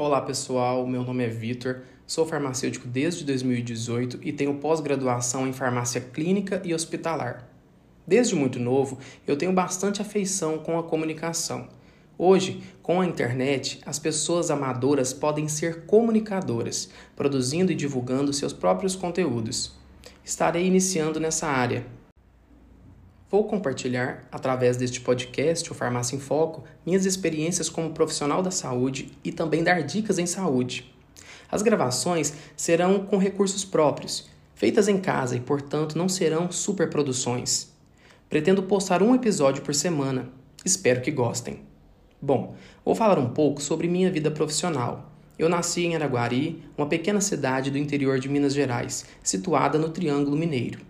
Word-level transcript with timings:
Olá 0.00 0.20
pessoal, 0.20 0.86
meu 0.86 1.02
nome 1.02 1.24
é 1.24 1.28
Vitor, 1.28 1.80
sou 2.06 2.24
farmacêutico 2.24 2.86
desde 2.86 3.24
2018 3.24 4.20
e 4.22 4.32
tenho 4.32 4.54
pós-graduação 4.54 5.44
em 5.44 5.52
farmácia 5.52 6.00
clínica 6.00 6.62
e 6.64 6.72
hospitalar. 6.72 7.48
Desde 8.06 8.36
muito 8.36 8.60
novo, 8.60 8.96
eu 9.26 9.36
tenho 9.36 9.52
bastante 9.52 10.00
afeição 10.00 10.58
com 10.58 10.78
a 10.78 10.84
comunicação. 10.84 11.66
Hoje, 12.16 12.62
com 12.80 13.00
a 13.00 13.06
internet, 13.06 13.80
as 13.84 13.98
pessoas 13.98 14.52
amadoras 14.52 15.12
podem 15.12 15.48
ser 15.48 15.84
comunicadoras, 15.84 16.90
produzindo 17.16 17.72
e 17.72 17.74
divulgando 17.74 18.32
seus 18.32 18.52
próprios 18.52 18.94
conteúdos. 18.94 19.72
Estarei 20.24 20.64
iniciando 20.64 21.18
nessa 21.18 21.48
área 21.48 21.84
Vou 23.30 23.44
compartilhar, 23.44 24.26
através 24.32 24.78
deste 24.78 25.02
podcast, 25.02 25.70
o 25.70 25.74
Farmácia 25.74 26.16
em 26.16 26.18
Foco, 26.18 26.64
minhas 26.86 27.04
experiências 27.04 27.68
como 27.68 27.90
profissional 27.90 28.42
da 28.42 28.50
saúde 28.50 29.12
e 29.22 29.30
também 29.30 29.62
dar 29.62 29.82
dicas 29.82 30.18
em 30.18 30.24
saúde. 30.24 30.90
As 31.50 31.60
gravações 31.60 32.32
serão 32.56 33.04
com 33.04 33.18
recursos 33.18 33.66
próprios, 33.66 34.30
feitas 34.54 34.88
em 34.88 34.98
casa 34.98 35.36
e, 35.36 35.40
portanto, 35.40 35.98
não 35.98 36.08
serão 36.08 36.50
superproduções. 36.50 37.68
Pretendo 38.30 38.62
postar 38.62 39.02
um 39.02 39.14
episódio 39.14 39.62
por 39.62 39.74
semana. 39.74 40.30
Espero 40.64 41.02
que 41.02 41.10
gostem. 41.10 41.60
Bom, 42.20 42.54
vou 42.82 42.94
falar 42.94 43.18
um 43.18 43.28
pouco 43.28 43.60
sobre 43.60 43.88
minha 43.88 44.10
vida 44.10 44.30
profissional. 44.30 45.12
Eu 45.38 45.50
nasci 45.50 45.84
em 45.84 45.94
Araguari, 45.94 46.62
uma 46.78 46.88
pequena 46.88 47.20
cidade 47.20 47.70
do 47.70 47.78
interior 47.78 48.18
de 48.18 48.28
Minas 48.28 48.54
Gerais, 48.54 49.04
situada 49.22 49.78
no 49.78 49.90
Triângulo 49.90 50.36
Mineiro. 50.36 50.80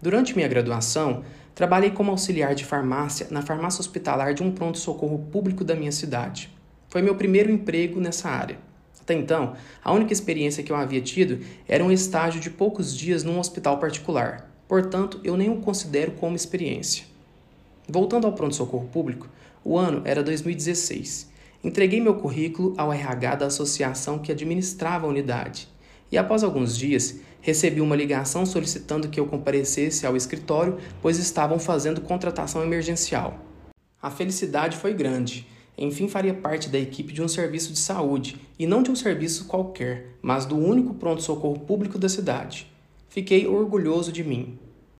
Durante 0.00 0.34
minha 0.34 0.48
graduação, 0.48 1.22
Trabalhei 1.54 1.90
como 1.90 2.10
auxiliar 2.10 2.54
de 2.54 2.64
farmácia 2.64 3.26
na 3.30 3.42
farmácia 3.42 3.80
hospitalar 3.80 4.32
de 4.32 4.42
um 4.42 4.50
pronto-socorro 4.50 5.18
público 5.30 5.62
da 5.62 5.74
minha 5.74 5.92
cidade. 5.92 6.50
Foi 6.88 7.02
meu 7.02 7.14
primeiro 7.14 7.50
emprego 7.50 8.00
nessa 8.00 8.28
área. 8.28 8.58
Até 9.00 9.14
então, 9.14 9.54
a 9.82 9.92
única 9.92 10.12
experiência 10.12 10.62
que 10.62 10.70
eu 10.70 10.76
havia 10.76 11.00
tido 11.00 11.44
era 11.68 11.84
um 11.84 11.90
estágio 11.90 12.40
de 12.40 12.48
poucos 12.48 12.96
dias 12.96 13.24
num 13.24 13.38
hospital 13.38 13.78
particular. 13.78 14.48
Portanto, 14.68 15.20
eu 15.24 15.36
nem 15.36 15.50
o 15.50 15.56
considero 15.56 16.12
como 16.12 16.36
experiência. 16.36 17.04
Voltando 17.88 18.26
ao 18.26 18.32
pronto-socorro 18.32 18.88
público, 18.88 19.28
o 19.64 19.76
ano 19.76 20.02
era 20.04 20.22
2016. 20.22 21.30
Entreguei 21.64 22.00
meu 22.00 22.14
currículo 22.14 22.74
ao 22.78 22.92
RH 22.92 23.34
da 23.36 23.46
associação 23.46 24.18
que 24.18 24.32
administrava 24.32 25.06
a 25.06 25.10
unidade. 25.10 25.68
E 26.12 26.18
após 26.18 26.44
alguns 26.44 26.76
dias, 26.76 27.20
recebi 27.40 27.80
uma 27.80 27.96
ligação 27.96 28.44
solicitando 28.44 29.08
que 29.08 29.18
eu 29.18 29.26
comparecesse 29.26 30.06
ao 30.06 30.14
escritório, 30.14 30.76
pois 31.00 31.18
estavam 31.18 31.58
fazendo 31.58 32.02
contratação 32.02 32.62
emergencial. 32.62 33.40
A 34.00 34.10
felicidade 34.10 34.76
foi 34.76 34.92
grande. 34.92 35.46
Enfim, 35.78 36.06
faria 36.06 36.34
parte 36.34 36.68
da 36.68 36.78
equipe 36.78 37.14
de 37.14 37.22
um 37.22 37.28
serviço 37.28 37.72
de 37.72 37.78
saúde, 37.78 38.38
e 38.58 38.66
não 38.66 38.82
de 38.82 38.90
um 38.90 38.94
serviço 38.94 39.46
qualquer, 39.46 40.18
mas 40.20 40.44
do 40.44 40.54
único 40.54 40.92
pronto-socorro 40.92 41.60
público 41.60 41.98
da 41.98 42.10
cidade. 42.10 42.70
Fiquei 43.08 43.46
orgulhoso 43.46 44.12
de 44.12 44.22
mim. 44.22 44.58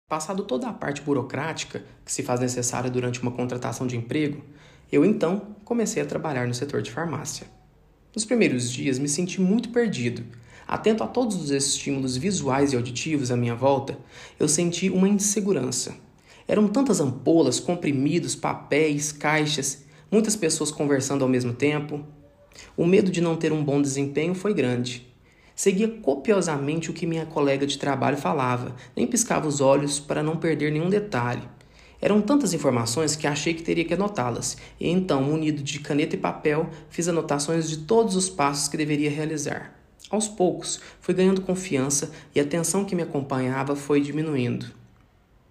Passado 0.09 0.45
toda 0.45 0.69
a 0.69 0.73
parte 0.73 1.03
burocrática 1.03 1.85
que 2.05 2.13
se 2.13 2.23
faz 2.23 2.41
necessária 2.41 2.91
durante 2.91 3.21
uma 3.21 3.31
contratação 3.31 3.87
de 3.87 3.99
emprego, 3.99 4.43
eu 4.91 5.05
então 5.05 5.57
comecei 5.65 6.03
a 6.03 6.07
trabalhar 6.07 6.47
no 6.47 6.55
setor 6.55 6.81
de 6.81 6.91
farmácia. 6.91 7.47
Nos 8.15 8.25
primeiros 8.25 8.71
dias 8.71 8.99
me 8.99 9.09
senti 9.09 9.41
muito 9.41 9.71
perdido, 9.71 10.23
Atento 10.67 11.03
a 11.03 11.07
todos 11.07 11.37
os 11.37 11.51
estímulos 11.51 12.17
visuais 12.17 12.73
e 12.73 12.77
auditivos 12.77 13.31
à 13.31 13.37
minha 13.37 13.55
volta, 13.55 13.99
eu 14.39 14.49
senti 14.49 14.89
uma 14.89 15.09
insegurança. 15.09 15.95
Eram 16.47 16.69
tantas 16.69 17.01
ampolas, 17.01 17.61
comprimidos, 17.61 18.35
papéis, 18.35 19.13
caixas, 19.13 19.85
muitas 20.11 20.37
pessoas 20.37 20.71
conversando 20.71 21.23
ao 21.23 21.29
mesmo 21.29 21.53
tempo. 21.53 22.05
O 22.77 22.87
medo 22.87 23.11
de 23.11 23.21
não 23.21 23.37
ter 23.37 23.53
um 23.53 23.65
bom 23.65 23.81
desempenho 23.81 24.35
foi 24.35 24.53
grande. 24.53 25.13
Seguia 25.55 25.89
copiosamente 25.89 26.91
o 26.91 26.93
que 26.95 27.07
minha 27.07 27.27
colega 27.27 27.67
de 27.67 27.79
trabalho 27.79 28.17
falava, 28.17 28.75
nem 28.97 29.07
piscava 29.07 29.47
os 29.47 29.61
olhos 29.61 30.01
para 30.01 30.23
não 30.23 30.37
perder 30.37 30.73
nenhum 30.73 30.91
detalhe. 30.91 31.43
Eram 32.01 32.21
tantas 32.21 32.53
informações 32.53 33.15
que 33.15 33.29
achei 33.29 33.55
que 33.55 33.63
teria 33.63 33.85
que 33.85 33.95
anotá-las, 33.95 34.57
e 34.81 34.89
então, 34.89 35.23
munido 35.23 35.63
de 35.63 35.79
caneta 35.79 36.17
e 36.17 36.19
papel, 36.19 36.69
fiz 36.91 37.07
anotações 37.07 37.69
de 37.69 37.79
todos 37.79 38.17
os 38.17 38.29
passos 38.29 38.67
que 38.67 38.77
deveria 38.77 39.11
realizar. 39.11 39.82
Aos 40.13 40.29
poucos, 40.29 40.79
fui 41.01 41.15
ganhando 41.15 41.41
confiança 41.41 42.13
e 42.35 42.41
a 42.41 42.45
tensão 42.45 42.85
que 42.85 42.95
me 42.95 43.03
acompanhava 43.03 43.75
foi 43.75 43.99
diminuindo. 43.99 44.67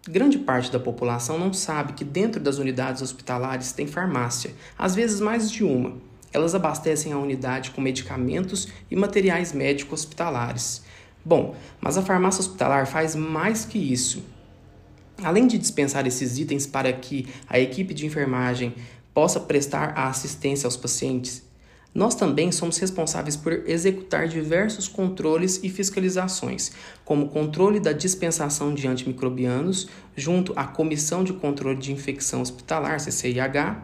Grande 0.08 0.38
parte 0.38 0.72
da 0.72 0.80
população 0.80 1.40
não 1.40 1.52
sabe 1.52 1.94
que 1.94 2.06
dentro 2.06 2.40
das 2.40 2.60
unidades 2.60 3.02
hospitalares 3.02 3.72
tem 3.72 3.88
farmácia, 3.88 4.54
às 4.78 4.94
vezes 4.94 5.20
mais 5.20 5.52
de 5.52 5.64
uma. 5.64 5.98
Elas 6.32 6.54
abastecem 6.54 7.12
a 7.12 7.18
unidade 7.18 7.72
com 7.72 7.82
medicamentos 7.82 8.68
e 8.92 8.96
materiais 8.96 9.52
médicos 9.52 10.02
hospitalares. 10.02 10.84
Bom, 11.26 11.56
mas 11.80 11.98
a 11.98 12.04
farmácia 12.04 12.42
hospitalar 12.42 12.86
faz 12.86 13.16
mais 13.16 13.66
que 13.66 13.80
isso. 13.80 14.24
Além 15.24 15.48
de 15.48 15.58
dispensar 15.58 16.06
esses 16.06 16.38
itens 16.38 16.68
para 16.68 16.94
que 16.94 17.28
a 17.50 17.60
equipe 17.60 17.96
de 17.96 18.06
enfermagem 18.06 18.76
possa 19.12 19.40
prestar 19.40 19.98
a 19.98 20.08
assistência 20.08 20.68
aos 20.68 20.78
pacientes, 20.78 21.50
nós 21.94 22.16
também 22.16 22.52
somos 22.54 22.78
responsáveis 22.78 23.36
por 23.36 23.52
executar 23.68 24.28
diversos 24.28 24.88
controles 24.88 25.60
e 25.62 25.70
fiscalizações, 25.70 26.72
como 27.04 27.28
controle 27.28 27.82
da 27.82 27.92
dispensação 27.92 28.74
de 28.74 28.88
antimicrobianos, 28.88 29.90
junto 30.16 30.54
à 30.56 30.64
Comissão 30.64 31.22
de 31.22 31.34
Controle 31.34 31.78
de 31.78 31.92
Infecção 31.92 32.42
Hospitalar, 32.42 32.98
CCIH, 33.00 33.84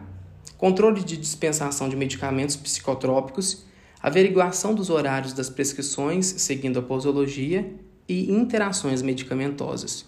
controle 0.56 1.04
de 1.04 1.18
dispensação 1.18 1.88
de 1.88 1.96
medicamentos 1.96 2.56
psicotrópicos, 2.56 3.66
averiguação 4.00 4.74
dos 4.74 4.88
horários 4.88 5.34
das 5.34 5.50
prescrições 5.50 6.26
seguindo 6.38 6.78
a 6.78 6.82
posologia 6.82 7.70
e 8.08 8.32
interações 8.32 9.02
medicamentosas. 9.02 10.06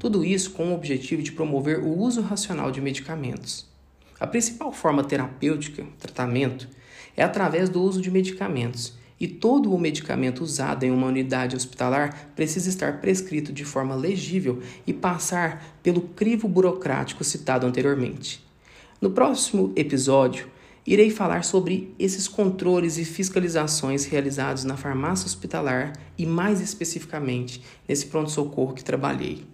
Tudo 0.00 0.24
isso 0.24 0.50
com 0.50 0.70
o 0.70 0.74
objetivo 0.74 1.22
de 1.22 1.30
promover 1.30 1.78
o 1.78 1.96
uso 1.96 2.22
racional 2.22 2.72
de 2.72 2.80
medicamentos. 2.80 3.69
A 4.20 4.26
principal 4.26 4.70
forma 4.70 5.02
terapêutica, 5.02 5.86
tratamento, 5.98 6.68
é 7.16 7.22
através 7.24 7.70
do 7.70 7.82
uso 7.82 8.02
de 8.02 8.10
medicamentos, 8.10 8.92
e 9.18 9.26
todo 9.26 9.74
o 9.74 9.78
medicamento 9.78 10.42
usado 10.42 10.84
em 10.84 10.90
uma 10.90 11.06
unidade 11.06 11.56
hospitalar 11.56 12.30
precisa 12.36 12.68
estar 12.68 13.00
prescrito 13.00 13.52
de 13.52 13.64
forma 13.64 13.94
legível 13.94 14.60
e 14.86 14.92
passar 14.92 15.78
pelo 15.82 16.00
crivo 16.00 16.48
burocrático 16.48 17.24
citado 17.24 17.66
anteriormente. 17.66 18.42
No 19.00 19.10
próximo 19.10 19.72
episódio, 19.76 20.48
irei 20.86 21.10
falar 21.10 21.44
sobre 21.44 21.94
esses 21.98 22.28
controles 22.28 22.96
e 22.96 23.04
fiscalizações 23.04 24.06
realizados 24.06 24.64
na 24.64 24.76
farmácia 24.76 25.26
hospitalar 25.26 25.92
e, 26.16 26.24
mais 26.24 26.60
especificamente, 26.60 27.62
nesse 27.86 28.06
pronto-socorro 28.06 28.74
que 28.74 28.84
trabalhei. 28.84 29.46